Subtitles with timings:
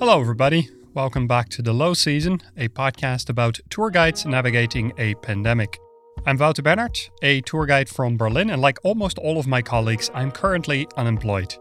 [0.00, 0.70] Hello, everybody.
[0.94, 5.78] Welcome back to The Low Season, a podcast about tour guides navigating a pandemic.
[6.24, 10.10] I'm Wouter Bernhardt, a tour guide from Berlin, and like almost all of my colleagues,
[10.14, 11.54] I'm currently unemployed.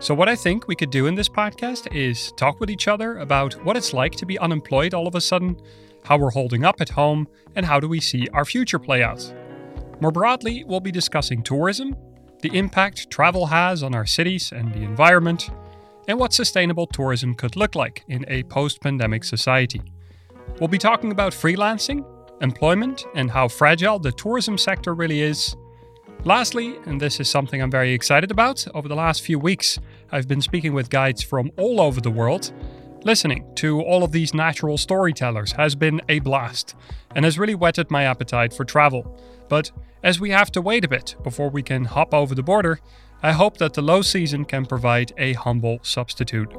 [0.00, 3.20] So, what I think we could do in this podcast is talk with each other
[3.20, 5.58] about what it's like to be unemployed all of a sudden,
[6.04, 7.26] how we're holding up at home,
[7.56, 9.32] and how do we see our future play out.
[9.98, 11.96] More broadly, we'll be discussing tourism,
[12.42, 15.48] the impact travel has on our cities and the environment,
[16.08, 19.82] and what sustainable tourism could look like in a post pandemic society.
[20.58, 22.04] We'll be talking about freelancing,
[22.40, 25.54] employment, and how fragile the tourism sector really is.
[26.24, 29.78] Lastly, and this is something I'm very excited about, over the last few weeks,
[30.10, 32.52] I've been speaking with guides from all over the world.
[33.04, 36.74] Listening to all of these natural storytellers has been a blast
[37.14, 39.16] and has really whetted my appetite for travel.
[39.48, 39.70] But
[40.02, 42.80] as we have to wait a bit before we can hop over the border,
[43.20, 46.52] I hope that the low season can provide a humble substitute.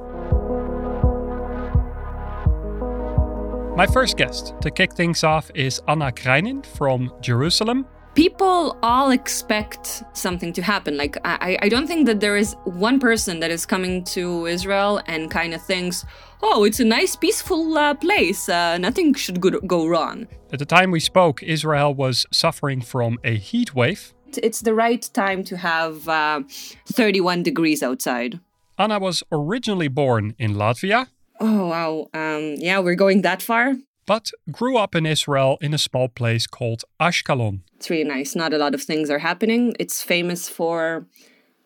[3.78, 7.86] My first guest to kick things off is Anna Kreynin from Jerusalem.
[8.14, 10.98] People all expect something to happen.
[10.98, 15.00] Like, I, I don't think that there is one person that is coming to Israel
[15.06, 16.06] and kind of thinks,
[16.44, 18.50] oh, it's a nice, peaceful uh, place.
[18.50, 20.28] Uh, nothing should go, go wrong.
[20.52, 25.10] At the time we spoke, Israel was suffering from a heat wave it's the right
[25.14, 26.42] time to have uh,
[26.86, 28.40] 31 degrees outside.
[28.78, 31.08] Anna was originally born in Latvia.
[31.40, 32.08] Oh, wow.
[32.14, 33.76] Um, yeah, we're going that far.
[34.06, 37.62] But grew up in Israel in a small place called Ashkelon.
[37.76, 38.36] It's really nice.
[38.36, 39.76] Not a lot of things are happening.
[39.80, 41.06] It's famous for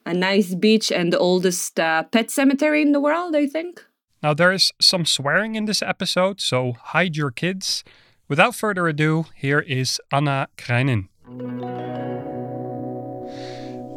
[0.06, 3.86] a nice beach and the oldest uh, pet cemetery in the world, I think.
[4.22, 7.84] Now, there is some swearing in this episode, so hide your kids.
[8.28, 11.10] Without further ado, here is Anna Kreynin.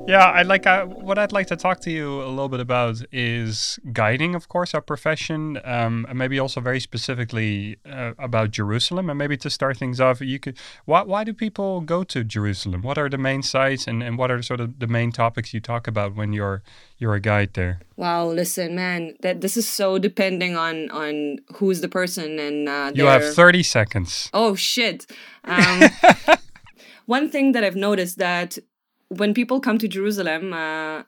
[0.09, 3.03] Yeah, I like uh, what I'd like to talk to you a little bit about
[3.11, 9.11] is guiding, of course, our profession, um, and maybe also very specifically uh, about Jerusalem.
[9.11, 12.83] And maybe to start things off, you could why why do people go to Jerusalem?
[12.83, 15.61] What are the main sites, and, and what are sort of the main topics you
[15.61, 16.63] talk about when you're
[16.99, 17.81] you're a guide there?
[17.97, 22.93] Wow, listen, man, that this is so depending on on who's the person and uh,
[22.95, 24.31] you have thirty seconds.
[24.33, 25.11] Oh shit.
[25.43, 25.91] Um,
[27.07, 28.59] one thing that I've noticed that
[29.09, 31.03] when people come to Jerusalem, uh,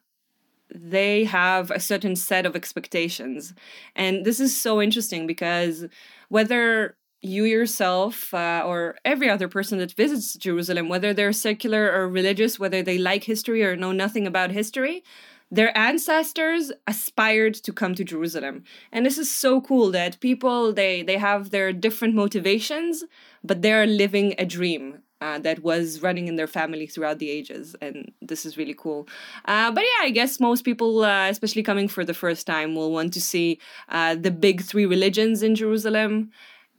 [0.74, 3.54] they have a certain set of expectations.
[3.96, 5.86] And this is so interesting because
[6.28, 12.08] whether you yourself uh, or every other person that visits Jerusalem, whether they're secular or
[12.08, 15.02] religious, whether they like history or know nothing about history,
[15.50, 18.64] their ancestors aspired to come to Jerusalem.
[18.92, 23.04] And this is so cool that people they they have their different motivations,
[23.42, 27.74] but they're living a dream uh, that was running in their family throughout the ages
[27.80, 29.08] and this is really cool.
[29.44, 32.92] Uh, but yeah i guess most people uh, especially coming for the first time will
[32.92, 33.58] want to see
[33.88, 36.30] uh, the big three religions in jerusalem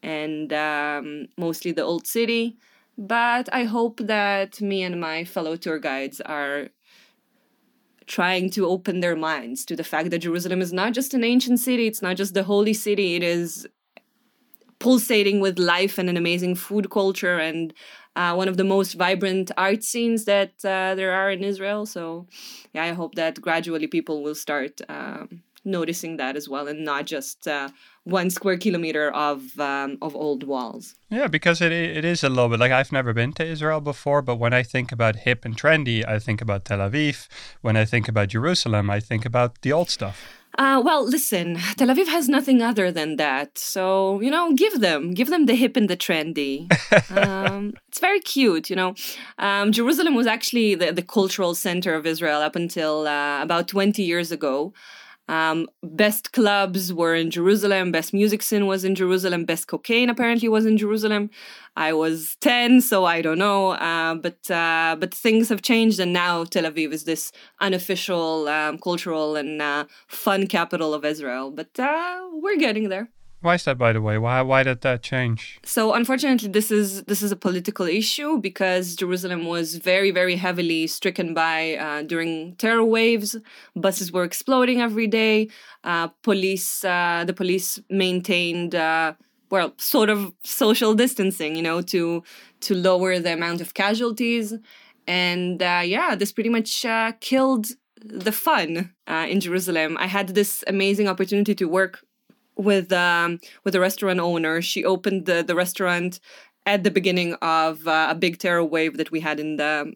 [0.02, 2.58] and um, mostly the old city.
[2.98, 6.70] But i hope that me and my fellow tour guides are
[8.08, 11.60] trying to open their minds to the fact that jerusalem is not just an ancient
[11.60, 13.68] city it's not just the holy city it is
[14.80, 17.74] pulsating with life and an amazing food culture and
[18.20, 21.86] uh, one of the most vibrant art scenes that uh, there are in Israel.
[21.86, 22.28] So,
[22.74, 27.06] yeah, I hope that gradually people will start um, noticing that as well, and not
[27.06, 27.70] just uh,
[28.04, 30.96] one square kilometer of um, of old walls.
[31.10, 34.22] Yeah, because it it is a little bit like I've never been to Israel before,
[34.22, 37.28] but when I think about hip and trendy, I think about Tel Aviv.
[37.62, 40.39] When I think about Jerusalem, I think about the old stuff.
[40.58, 43.58] Uh, well, listen, Tel Aviv has nothing other than that.
[43.58, 46.68] So, you know, give them, give them the hip and the trendy.
[47.18, 48.96] um, it's very cute, you know.
[49.38, 54.04] Um, Jerusalem was actually the, the cultural center of Israel up until uh, about 20
[54.04, 54.74] years ago.
[55.30, 57.92] Um, best clubs were in Jerusalem.
[57.92, 59.46] Best music scene was in Jerusalem.
[59.46, 61.30] Best cocaine apparently was in Jerusalem.
[61.76, 63.72] I was ten, so I don't know.
[63.90, 67.32] Uh, but uh, but things have changed, and now Tel Aviv is this
[67.62, 71.52] unofficial um, cultural and uh, fun capital of Israel.
[71.52, 73.10] But uh, we're getting there.
[73.42, 74.18] Why is that, by the way?
[74.18, 75.60] Why why did that change?
[75.64, 80.88] So unfortunately, this is this is a political issue because Jerusalem was very very heavily
[80.88, 83.38] stricken by uh, during terror waves.
[83.78, 85.48] Buses were exploding every day.
[85.86, 89.14] Uh, police uh, the police maintained uh,
[89.50, 92.24] well sort of social distancing, you know, to
[92.62, 94.54] to lower the amount of casualties.
[95.08, 97.68] And uh, yeah, this pretty much uh, killed
[98.04, 99.98] the fun in Jerusalem.
[100.00, 102.06] I had this amazing opportunity to work
[102.60, 104.62] with um, with a restaurant owner.
[104.62, 106.20] She opened the, the restaurant
[106.66, 109.94] at the beginning of uh, a big terror wave that we had in the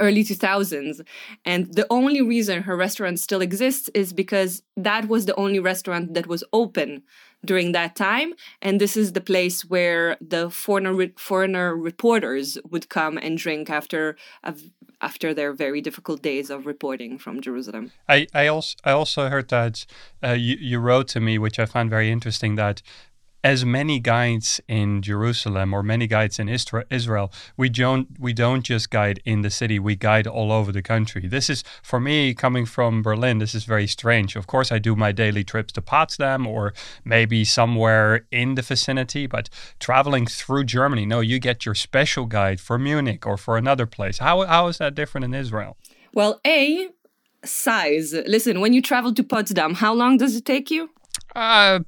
[0.00, 1.00] early 2000s
[1.44, 6.14] and the only reason her restaurant still exists is because that was the only restaurant
[6.14, 7.02] that was open
[7.44, 13.18] during that time and this is the place where the foreigner foreigner reporters would come
[13.18, 14.16] and drink after
[15.04, 17.92] after their very difficult days of reporting from Jerusalem.
[18.08, 19.84] I, I also I also heard that
[20.26, 22.82] uh, you, you wrote to me, which I found very interesting, that
[23.44, 28.88] as many guides in Jerusalem or many guides in Israel, we don't we don't just
[28.90, 29.78] guide in the city.
[29.78, 31.28] We guide all over the country.
[31.28, 33.38] This is for me coming from Berlin.
[33.38, 34.34] This is very strange.
[34.34, 36.72] Of course, I do my daily trips to Potsdam or
[37.04, 42.60] maybe somewhere in the vicinity, but traveling through Germany, no, you get your special guide
[42.60, 44.18] for Munich or for another place.
[44.18, 45.76] How how is that different in Israel?
[46.14, 46.88] Well, a
[47.44, 48.14] size.
[48.26, 50.88] Listen, when you travel to Potsdam, how long does it take you?
[51.36, 51.80] Uh,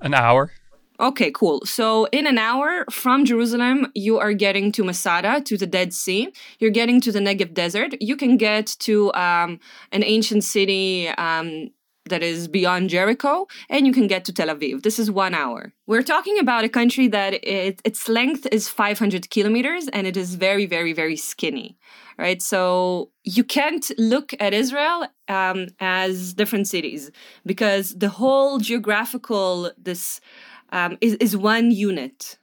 [0.00, 0.50] an hour.
[0.98, 1.60] Okay, cool.
[1.66, 6.32] So in an hour from Jerusalem, you are getting to Masada, to the Dead Sea.
[6.58, 8.00] You're getting to the Negev Desert.
[8.00, 9.60] You can get to um,
[9.92, 11.70] an ancient city um,
[12.08, 14.82] that is beyond Jericho, and you can get to Tel Aviv.
[14.82, 15.72] This is one hour.
[15.86, 20.36] We're talking about a country that it, its length is 500 kilometers, and it is
[20.36, 21.76] very, very, very skinny.
[22.18, 27.10] Right, so you can't look at Israel um, as different cities
[27.44, 30.22] because the whole geographical this
[30.70, 32.38] um, is, is one unit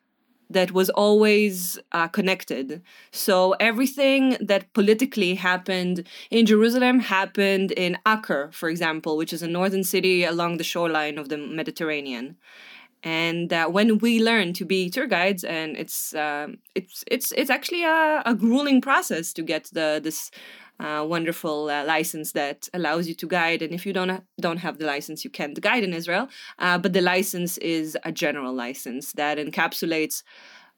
[0.49, 2.81] that was always uh, connected.
[3.11, 9.47] So everything that politically happened in Jerusalem happened in Acre, for example, which is a
[9.47, 12.37] northern city along the shoreline of the Mediterranean.
[13.03, 17.49] And uh, when we learn to be tour guides, and it's uh, it's it's it's
[17.49, 20.31] actually a, a grueling process to get the this
[20.83, 23.61] uh, wonderful uh, license that allows you to guide.
[23.61, 26.27] And if you don't ha- don't have the license, you can't guide in Israel.
[26.59, 30.23] Uh, but the license is a general license that encapsulates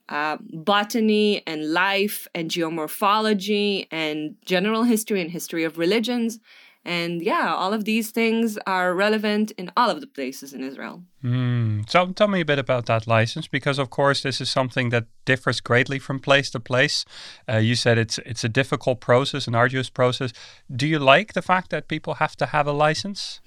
[0.07, 6.39] uh, botany and life and geomorphology and general history and history of religions
[6.85, 11.01] and yeah, all of these things are relevant in all of the places in Israel.
[11.23, 11.89] Mm.
[11.89, 15.05] So tell me a bit about that license, because of course this is something that
[15.25, 17.03] differs greatly from place to place.
[17.49, 20.31] Uh, you said it's it's a difficult process, an arduous process.
[20.73, 23.41] Do you like the fact that people have to have a license?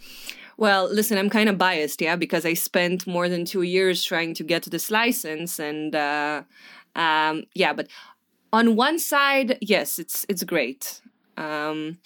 [0.56, 4.34] Well, listen, I'm kind of biased, yeah, because I spent more than two years trying
[4.34, 6.42] to get this license, and uh,
[6.96, 7.86] um, yeah, but
[8.52, 11.00] on one side, yes, it's it's great.
[11.36, 11.98] Um,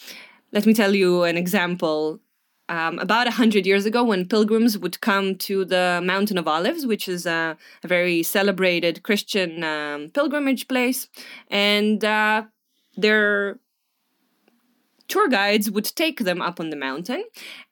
[0.52, 2.20] let me tell you an example.
[2.68, 7.08] Um, about 100 years ago, when pilgrims would come to the Mountain of Olives, which
[7.08, 11.08] is a, a very celebrated Christian um, pilgrimage place,
[11.50, 12.44] and uh,
[12.96, 13.58] their
[15.08, 17.24] tour guides would take them up on the mountain.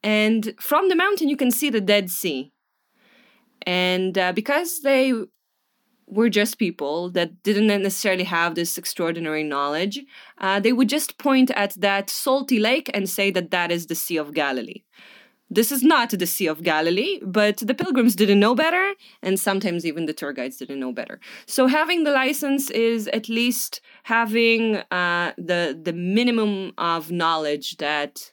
[0.03, 2.53] And from the mountain, you can see the Dead Sea.
[3.63, 5.13] And uh, because they
[6.11, 10.01] were just people that didn't necessarily have this extraordinary knowledge.
[10.39, 13.95] Uh, they would just point at that salty lake and say that that is the
[13.95, 14.83] Sea of Galilee.
[15.53, 19.85] This is not the Sea of Galilee, but the pilgrims didn't know better, and sometimes
[19.85, 21.19] even the tour guides didn't know better.
[21.47, 28.31] So having the license is at least having uh, the the minimum of knowledge that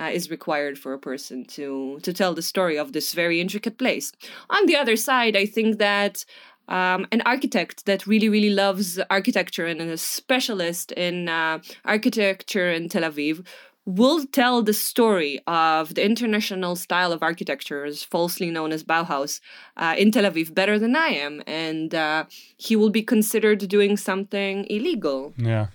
[0.00, 3.78] uh, is required for a person to to tell the story of this very intricate
[3.78, 4.10] place.
[4.50, 6.24] On the other side, I think that
[6.68, 12.88] um, an architect that really, really loves architecture and a specialist in uh, architecture in
[12.88, 13.46] Tel Aviv
[13.86, 19.40] will tell the story of the international style of architecture, falsely known as Bauhaus,
[19.76, 21.40] uh, in Tel Aviv better than I am.
[21.46, 22.24] And uh,
[22.56, 25.34] he will be considered doing something illegal.
[25.36, 25.68] Yeah.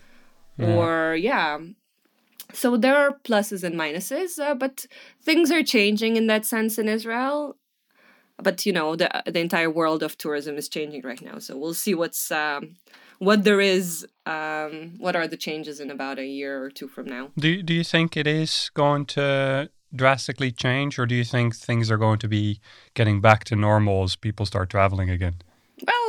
[0.58, 0.76] yeah.
[0.76, 1.60] Or, yeah.
[2.52, 4.86] So there are pluses and minuses, uh, but
[5.24, 7.56] things are changing in that sense in Israel
[8.42, 11.74] but you know the the entire world of tourism is changing right now so we'll
[11.74, 12.76] see what's um,
[13.20, 17.06] what there is um, what are the changes in about a year or two from
[17.06, 21.24] now do you, do you think it is going to drastically change or do you
[21.24, 22.60] think things are going to be
[22.94, 25.36] getting back to normal as people start traveling again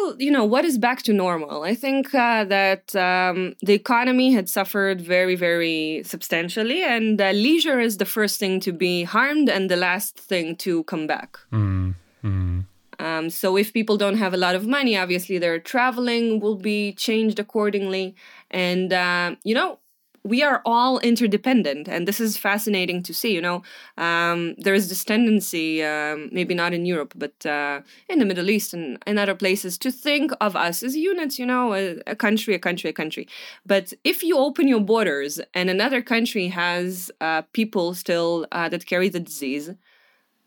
[0.02, 1.62] well, you know, what is back to normal?
[1.62, 7.80] I think uh, that um, the economy had suffered very, very substantially, and uh, leisure
[7.80, 11.38] is the first thing to be harmed and the last thing to come back.
[11.52, 11.94] Mm.
[12.24, 12.66] Mm.
[12.98, 16.92] Um, so if people don't have a lot of money, obviously their traveling will be
[16.92, 18.14] changed accordingly.
[18.50, 19.78] And uh, you know,
[20.24, 23.34] we are all interdependent, and this is fascinating to see.
[23.34, 23.62] You know,
[23.98, 28.48] um, there is this tendency, um, maybe not in Europe, but uh, in the Middle
[28.48, 31.38] East and in other places, to think of us as units.
[31.38, 33.26] You know, a, a country, a country, a country.
[33.66, 38.86] But if you open your borders and another country has uh, people still uh, that
[38.86, 39.70] carry the disease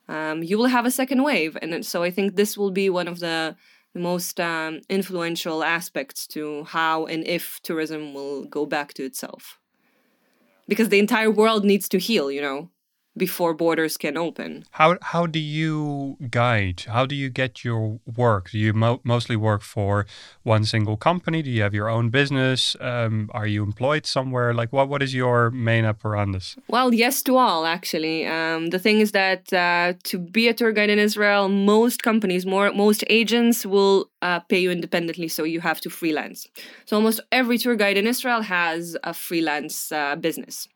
[0.08, 1.58] um, you will have a second wave.
[1.62, 3.56] And so I think this will be one of the
[3.94, 9.60] most um, influential aspects to how and if tourism will go back to itself.
[10.68, 12.70] because the entire world needs to heal, you know
[13.18, 14.66] before borders can open.
[14.72, 16.86] How how do you guide?
[16.88, 18.52] How do you get your work?
[18.52, 20.06] Do you mo mostly work for
[20.44, 21.42] one single company?
[21.42, 22.76] Do you have your own business?
[22.80, 24.54] Um, are you employed somewhere?
[24.54, 26.56] Like what what is your main apparatus?
[26.68, 28.26] Well, yes to all actually.
[28.28, 32.46] Um, the thing is that uh, to be a tour guide in Israel, most companies,
[32.46, 36.48] more most agents will uh, pay you independently, so you have to freelance.
[36.86, 40.68] So almost every tour guide in Israel has a freelance uh, business.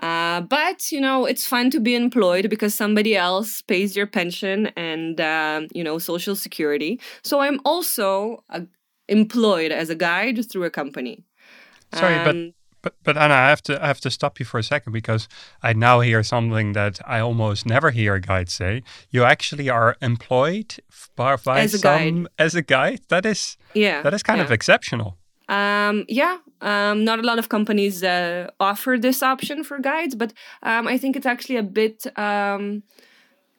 [0.00, 4.66] Uh, but you know it's fun to be employed because somebody else pays your pension
[4.76, 7.00] and uh, you know social security.
[7.22, 8.60] So I'm also uh,
[9.08, 11.24] employed as a guide through a company.
[11.92, 12.36] Sorry, um, but
[12.84, 15.28] but but Anna, I have to I have to stop you for a second because
[15.62, 18.82] I now hear something that I almost never hear a guide say.
[19.10, 20.76] You actually are employed
[21.16, 22.30] by, by as a some guide.
[22.38, 23.00] as a guide.
[23.08, 24.44] That is yeah, that is kind yeah.
[24.44, 25.16] of exceptional.
[25.48, 30.32] Um, yeah, um, not a lot of companies uh, offer this option for guides, but
[30.62, 32.06] um, I think it's actually a bit.
[32.18, 32.82] Um,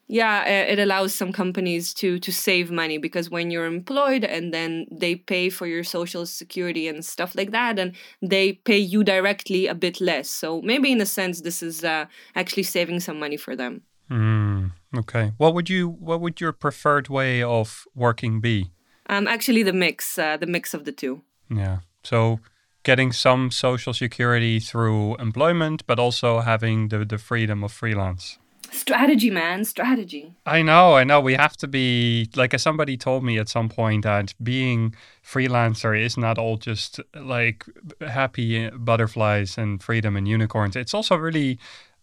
[0.08, 4.86] yeah, it allows some companies to to save money because when you're employed and then
[4.92, 9.68] they pay for your social security and stuff like that, and they pay you directly
[9.68, 10.30] a bit less.
[10.30, 13.82] So maybe in a sense, this is uh, actually saving some money for them.
[14.12, 15.32] Mm, okay.
[15.38, 15.90] What would you?
[15.90, 18.72] What would your preferred way of working be?
[19.08, 21.22] Um, actually, the mix, uh, the mix of the two.
[21.50, 21.80] Yeah.
[22.04, 22.40] So
[22.86, 28.38] getting some social security through employment, but also having the, the freedom of freelance.
[28.72, 30.34] Strategy, man, strategy.
[30.46, 31.20] I know, I know.
[31.20, 36.18] We have to be like somebody told me at some point that being freelancer is
[36.18, 37.66] not all just like
[38.02, 40.76] happy butterflies and freedom and unicorns.
[40.76, 41.58] It's also really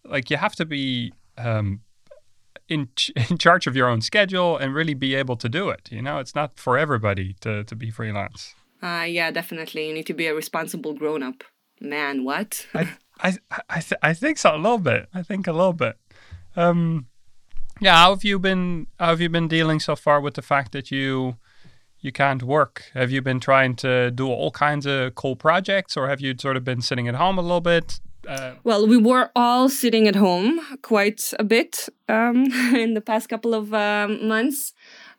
[0.04, 1.80] like you have to be um,
[2.68, 5.88] in ch- in charge of your own schedule and really be able to do it.
[5.92, 8.54] You know, it's not for everybody to to be freelance.
[8.82, 9.88] Uh, yeah, definitely.
[9.88, 11.44] You need to be a responsible grown up.
[11.80, 12.66] Man, what?
[12.74, 12.88] I
[13.20, 13.36] I
[13.68, 15.08] I, th- I think so a little bit.
[15.14, 15.96] I think a little bit.
[16.56, 17.06] Um,
[17.80, 17.96] yeah.
[17.96, 18.88] How have you been?
[18.98, 21.36] How have you been dealing so far with the fact that you
[22.00, 22.84] you can't work?
[22.94, 26.56] Have you been trying to do all kinds of cool projects, or have you sort
[26.56, 28.00] of been sitting at home a little bit?
[28.26, 33.28] Uh, well, we were all sitting at home quite a bit um, in the past
[33.28, 34.74] couple of um, months.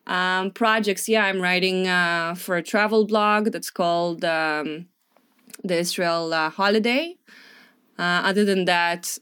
[0.05, 4.87] Um, projects, yeah, I'm writing uh, for a travel blog that's called um,
[5.63, 7.15] the Israel uh, Holiday.
[7.97, 9.17] Uh, other than that,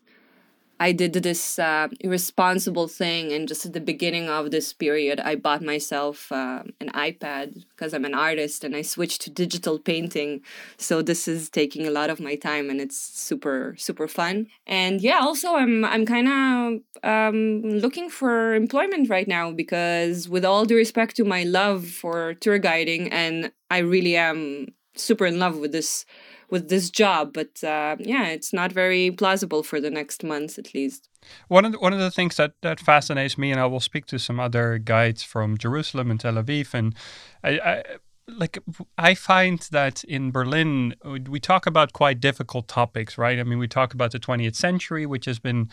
[0.81, 5.35] I did this uh, irresponsible thing, and just at the beginning of this period, I
[5.35, 10.41] bought myself uh, an iPad because I'm an artist, and I switched to digital painting.
[10.77, 14.47] So this is taking a lot of my time, and it's super super fun.
[14.65, 20.43] And yeah, also I'm I'm kind of um, looking for employment right now because, with
[20.43, 25.39] all due respect to my love for tour guiding, and I really am super in
[25.39, 26.05] love with this
[26.49, 30.73] with this job but uh, yeah it's not very plausible for the next months at
[30.73, 31.07] least
[31.47, 34.05] one of the, one of the things that that fascinates me and i will speak
[34.05, 36.95] to some other guides from jerusalem and tel aviv and
[37.43, 37.83] I, I
[38.27, 38.59] like
[38.97, 40.95] I find that in Berlin
[41.27, 43.39] we talk about quite difficult topics, right?
[43.39, 45.69] I mean, we talk about the 20th century, which has been,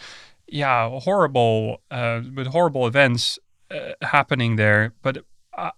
[0.46, 3.38] yeah, horrible uh, with horrible events
[3.70, 4.94] uh, happening there.
[5.02, 5.18] But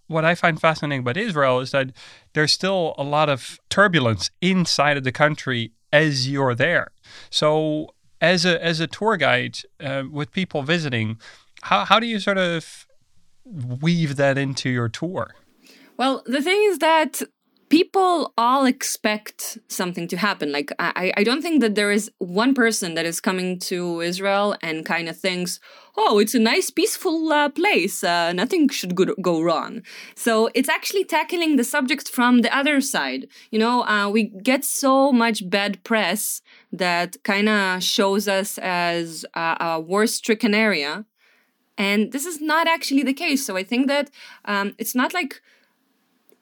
[0.07, 1.93] what I find fascinating about Israel is that
[2.33, 6.89] there's still a lot of turbulence inside of the country as you're there.
[7.31, 11.19] So, as a as a tour guide uh, with people visiting,
[11.63, 12.87] how how do you sort of
[13.45, 15.35] weave that into your tour?
[15.97, 17.23] Well, the thing is that
[17.71, 20.51] people all expect something to happen.
[20.51, 24.57] Like, I, I don't think that there is one person that is coming to Israel
[24.61, 25.61] and kind of thinks,
[25.97, 28.03] oh, it's a nice, peaceful uh, place.
[28.03, 29.83] Uh, nothing should go, go wrong.
[30.17, 33.29] So it's actually tackling the subject from the other side.
[33.53, 39.25] You know, uh, we get so much bad press that kind of shows us as
[39.35, 41.07] a, a war stricken area.
[41.79, 43.47] And this is not actually the case.
[43.47, 44.11] So I think that
[44.45, 45.41] um, it's not like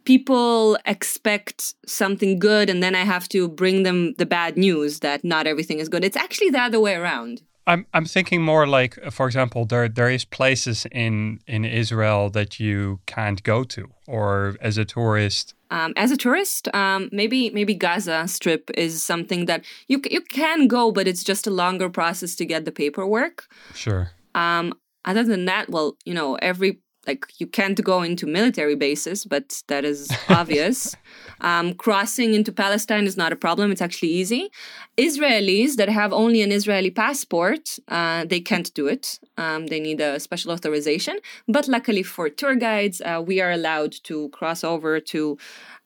[0.09, 5.23] people expect something good and then I have to bring them the bad news that
[5.23, 6.03] not everything is good.
[6.03, 7.43] It's actually the other way around.
[7.67, 12.59] I'm I'm thinking more like, for example, there there is places in in Israel that
[12.59, 15.47] you can't go to, or as a tourist.
[15.71, 19.61] Um, as a tourist, um, maybe maybe Gaza Strip is something that
[19.91, 23.37] you you can go, but it's just a longer process to get the paperwork.
[23.75, 24.05] Sure.
[24.35, 24.67] Um,
[25.05, 29.63] other than that, well, you know, every like you can't go into military bases, but
[29.67, 30.95] that is obvious.
[31.41, 34.51] um, crossing into Palestine is not a problem; it's actually easy.
[34.97, 39.19] Israelis that have only an Israeli passport, uh, they can't do it.
[39.37, 41.17] Um, they need a special authorization.
[41.47, 45.39] But luckily for tour guides, uh, we are allowed to cross over to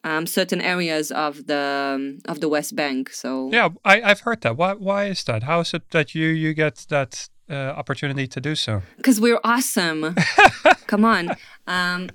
[0.05, 3.11] um, certain areas of the of the West Bank.
[3.11, 4.57] So yeah, I, have heard that.
[4.57, 5.43] Why why is that?
[5.45, 8.83] How is it that you you get that uh, opportunity to do so?
[8.97, 10.15] Because we're awesome.
[10.87, 11.37] Come on.
[11.67, 12.11] Um,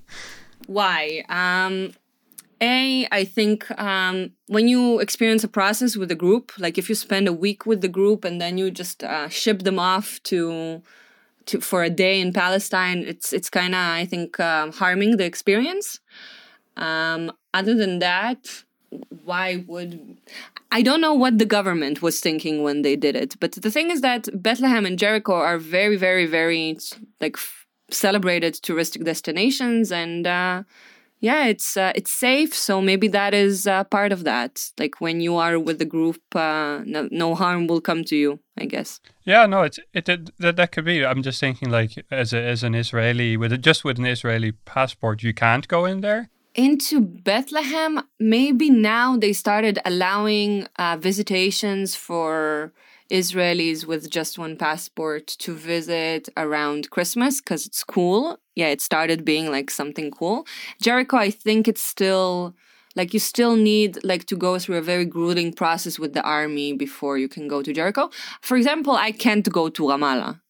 [0.65, 1.23] why?
[1.29, 1.93] Um,
[2.59, 6.95] a, I think um, when you experience a process with a group, like if you
[6.95, 10.81] spend a week with the group and then you just uh, ship them off to
[11.45, 15.25] to for a day in Palestine, it's it's kind of I think um, harming the
[15.25, 15.99] experience.
[16.75, 18.63] Um, other than that,
[19.23, 20.17] why would
[20.71, 23.89] I don't know what the government was thinking when they did it, but the thing
[23.89, 26.77] is that Bethlehem and Jericho are very, very, very
[27.21, 30.63] like f- celebrated touristic destinations, and uh,
[31.19, 32.53] yeah, it's uh, it's safe.
[32.53, 34.69] So maybe that is uh, part of that.
[34.77, 38.39] Like when you are with the group, uh, no, no harm will come to you.
[38.57, 38.99] I guess.
[39.23, 41.05] Yeah, no, it's it, it that, that could be.
[41.05, 44.51] I'm just thinking like as a, as an Israeli with a, just with an Israeli
[44.51, 51.95] passport, you can't go in there into Bethlehem, maybe now they started allowing uh, visitations
[51.95, 52.73] for
[53.11, 58.39] Israelis with just one passport to visit around Christmas because it's cool.
[58.55, 60.45] Yeah, it started being like something cool.
[60.81, 62.55] Jericho, I think it's still
[62.95, 66.73] like you still need like to go through a very grueling process with the army
[66.73, 68.09] before you can go to Jericho.
[68.41, 70.41] For example, I can't go to Ramallah,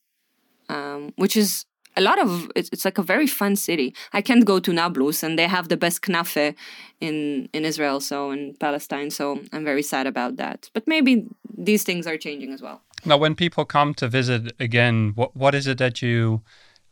[0.69, 1.65] um, which is
[1.97, 3.93] a lot of it's, it's like a very fun city.
[4.13, 6.55] I can't go to Nablus, and they have the best knafe
[7.01, 9.09] in in Israel, so in Palestine.
[9.09, 10.69] So I'm very sad about that.
[10.73, 11.25] But maybe
[11.57, 12.81] these things are changing as well.
[13.05, 16.41] Now, when people come to visit again, what what is it that you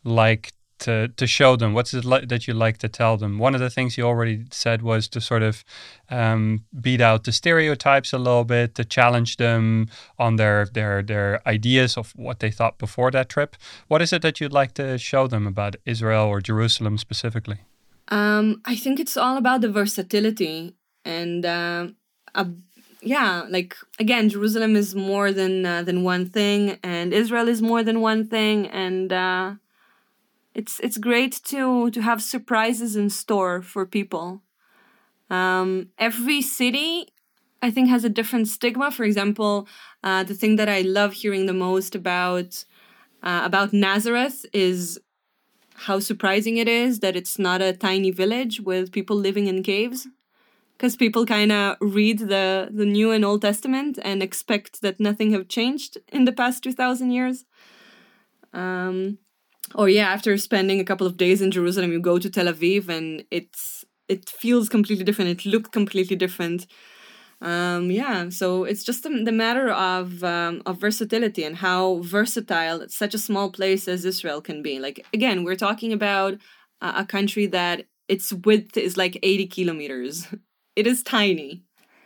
[0.03, 1.73] like to to show them?
[1.73, 3.37] What's it like that you like to tell them?
[3.39, 5.63] One of the things you already said was to sort of
[6.09, 11.47] um, beat out the stereotypes a little bit, to challenge them on their their their
[11.47, 13.55] ideas of what they thought before that trip.
[13.87, 17.59] What is it that you'd like to show them about Israel or Jerusalem specifically?
[18.09, 21.45] Um, I think it's all about the versatility and.
[21.45, 21.87] Uh,
[22.35, 22.47] a,
[23.01, 27.83] yeah, like again, Jerusalem is more than uh, than one thing, and Israel is more
[27.83, 29.53] than one thing, and uh,
[30.55, 34.41] it's it's great to to have surprises in store for people.
[35.29, 37.07] Um, every city,
[37.61, 38.91] I think, has a different stigma.
[38.91, 39.67] For example,
[40.03, 42.65] uh, the thing that I love hearing the most about
[43.23, 44.99] uh, about Nazareth is
[45.87, 50.07] how surprising it is that it's not a tiny village with people living in caves
[50.77, 55.31] because people kind of read the the new and old testament and expect that nothing
[55.33, 57.45] have changed in the past 2000 years
[58.53, 59.17] um,
[59.73, 62.87] or yeah, after spending a couple of days in Jerusalem, you go to Tel Aviv
[62.89, 65.31] and it's it feels completely different.
[65.31, 66.67] It looked completely different.
[67.41, 72.87] Um, yeah, so it's just the, the matter of um, of versatility and how versatile
[72.89, 74.79] such a small place as Israel can be.
[74.79, 76.35] Like again, we're talking about
[76.81, 80.27] a, a country that its width is like eighty kilometers.
[80.77, 81.64] It is tiny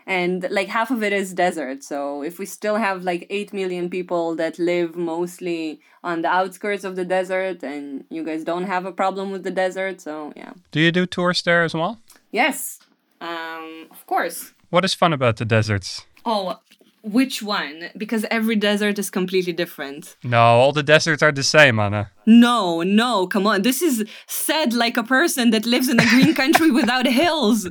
[0.10, 3.89] and like half of it is desert so if we still have like 8 million
[3.89, 8.86] people that live mostly on the outskirts of the desert and you guys don't have
[8.86, 12.00] a problem with the desert so yeah do you do tours there as well
[12.32, 12.80] yes
[13.22, 16.60] um of course what is fun about the deserts oh
[17.02, 17.89] which one?
[17.98, 20.17] Because every desert is completely different.
[20.24, 22.12] No, all the deserts are the same, Anna.
[22.26, 23.62] No, no, come on.
[23.62, 27.69] This is said like a person that lives in a green country without hills.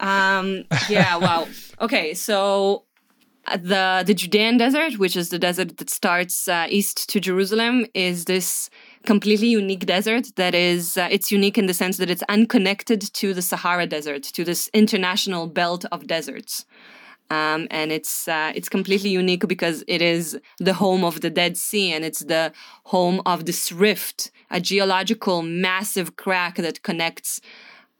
[0.00, 1.46] Um, yeah, wow.
[1.80, 2.84] Okay, so
[3.46, 7.86] uh, the the Judean desert, which is the desert that starts uh, east to Jerusalem,
[7.94, 8.70] is this
[9.04, 13.34] completely unique desert that is uh, it's unique in the sense that it's unconnected to
[13.34, 16.64] the Sahara Desert, to this international belt of deserts.
[17.30, 21.56] Um, and it's uh, it's completely unique because it is the home of the Dead
[21.56, 22.52] Sea and it's the
[22.84, 27.40] home of this rift, a geological massive crack that connects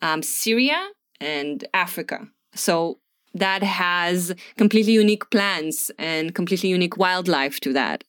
[0.02, 0.90] um, Syria
[1.24, 2.28] and Africa.
[2.54, 2.98] So
[3.34, 8.04] that has completely unique plants and completely unique wildlife to that.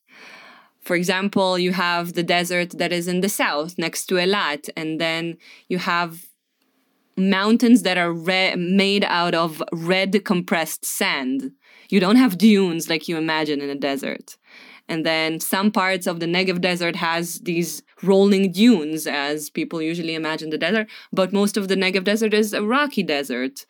[0.80, 5.00] For example, you have the desert that is in the south next to Eilat, and
[5.00, 5.36] then
[5.68, 6.26] you have
[7.16, 11.50] mountains that are re- made out of red compressed sand.
[11.88, 14.36] You don't have dunes like you imagine in a desert.
[14.88, 20.14] And then some parts of the Negev desert has these rolling dunes, as people usually
[20.14, 20.88] imagine the desert.
[21.12, 23.66] But most of the Negev desert is a rocky desert.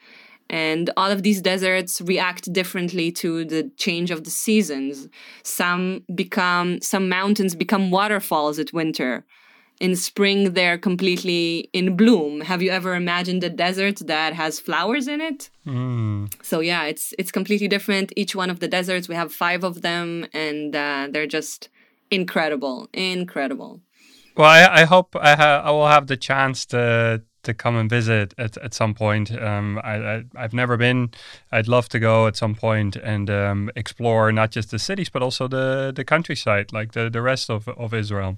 [0.49, 5.09] And all of these deserts react differently to the change of the seasons.
[5.43, 9.25] Some become, some mountains become waterfalls at winter.
[9.81, 12.41] In spring they're completely in bloom.
[12.41, 15.51] Have you ever imagined a desert that has flowers in it?
[15.67, 16.33] Mm.
[16.43, 18.13] So yeah, it's it's completely different.
[18.17, 21.69] Each one of the deserts, we have five of them, and uh, they're just
[22.11, 23.81] incredible, incredible.
[24.37, 27.89] Well, I, I hope I, ha- I will have the chance to to come and
[27.89, 29.33] visit at, at some point.
[29.33, 31.11] Um, I, I have never been.
[31.51, 35.23] I'd love to go at some point and um, explore not just the cities but
[35.23, 38.33] also the the countryside, like the, the rest of, of Israel.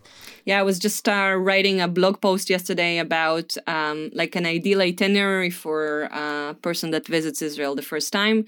[0.44, 4.80] Yeah, I was just uh, writing a blog post yesterday about um, like an ideal
[4.90, 5.80] itinerary for
[6.12, 8.38] a person that visits Israel the first time,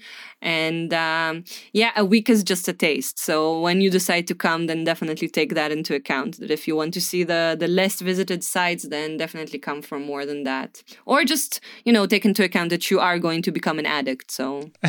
[0.41, 1.33] and um,
[1.73, 3.15] yeah, a week is just a taste.
[3.19, 6.31] So when you decide to come, then definitely take that into account.
[6.39, 9.97] That if you want to see the the less visited sites, then definitely come for
[10.11, 10.83] more than that that.
[11.05, 11.51] Or just
[11.85, 14.71] you know take into account that you are going to become an addict so.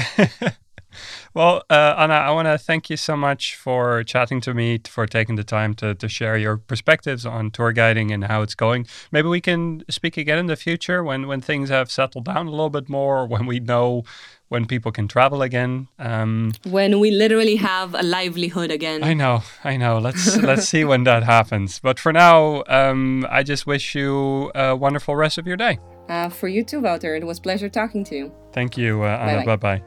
[1.35, 5.07] Well uh, anna i want to thank you so much for chatting to me for
[5.07, 8.87] taking the time to, to share your perspectives on tour guiding and how it's going.
[9.11, 12.51] Maybe we can speak again in the future when when things have settled down a
[12.51, 14.05] little bit more when we know
[14.53, 15.89] when people can travel again.
[15.99, 19.03] Um, when we literally have a livelihood again.
[19.03, 19.99] I know, I know.
[19.99, 21.81] Let's let's see when that happens.
[21.81, 25.79] But for now, um, I just wish you a wonderful rest of your day.
[26.09, 27.17] Uh, for you too, Wouter.
[27.17, 28.33] It was pleasure talking to you.
[28.53, 29.45] Thank you, uh, Anna.
[29.45, 29.83] Bye bye.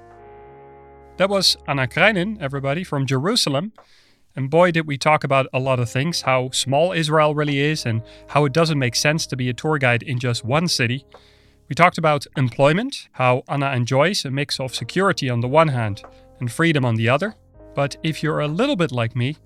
[1.17, 3.71] That was Anna Kreynin, everybody, from Jerusalem.
[4.36, 7.86] And boy, did we talk about a lot of things how small Israel really is,
[7.86, 11.06] and how it doesn't make sense to be a tour guide in just one city.
[11.67, 16.04] We talked about employment, how Anna enjoys a mix of security on the one hand
[16.39, 17.34] and freedom on the other.
[17.73, 19.38] But if you're a little bit like me,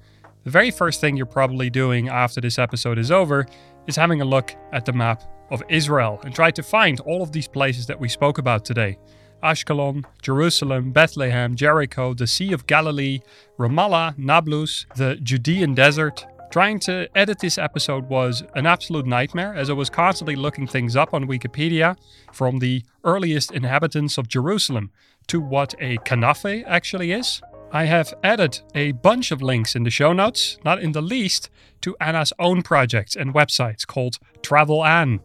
[0.43, 3.45] the very first thing you're probably doing after this episode is over
[3.87, 7.31] is having a look at the map of Israel and try to find all of
[7.31, 8.97] these places that we spoke about today
[9.41, 13.21] Ashkelon, Jerusalem, Bethlehem, Jericho, the Sea of Galilee,
[13.57, 19.69] Ramallah, Nablus, the Judean desert, Trying to edit this episode was an absolute nightmare as
[19.69, 21.95] I was constantly looking things up on Wikipedia
[22.33, 24.89] from the earliest inhabitants of Jerusalem
[25.27, 27.39] to what a kanafeh actually is.
[27.71, 31.51] I have added a bunch of links in the show notes, not in the least
[31.81, 35.19] to Anna's own projects and websites called Travel Anne.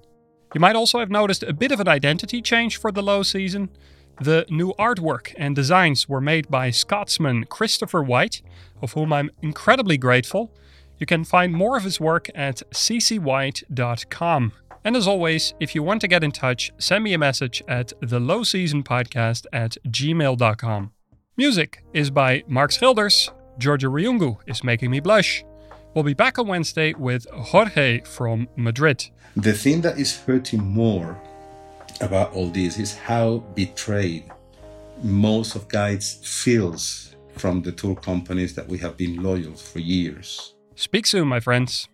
[0.53, 3.71] You might also have noticed a bit of an identity change for the low season.
[4.21, 8.43] The new artwork and designs were made by Scotsman Christopher White,
[8.83, 10.53] of whom I'm incredibly grateful.
[11.05, 14.53] You can find more of his work at ccwhite.com.
[14.85, 17.93] And as always, if you want to get in touch, send me a message at
[18.01, 20.93] the low season podcast at gmail.com.
[21.37, 23.29] Music is by Mark Schilders.
[23.59, 25.45] Georgia Ryungu is making me blush.
[25.93, 29.05] We'll be back on Wednesday with Jorge from Madrid.
[29.37, 31.21] The thing that is hurting more
[32.01, 34.25] about all this is how betrayed
[35.03, 40.54] most of guides feels from the tour companies that we have been loyal for years.
[40.77, 41.89] Speak soon, my friends.